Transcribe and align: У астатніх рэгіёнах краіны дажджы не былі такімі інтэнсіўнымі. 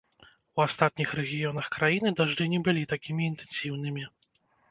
У 0.59 0.61
астатніх 0.67 1.09
рэгіёнах 1.19 1.67
краіны 1.75 2.13
дажджы 2.21 2.47
не 2.55 2.59
былі 2.67 2.83
такімі 2.97 3.21
інтэнсіўнымі. 3.33 4.09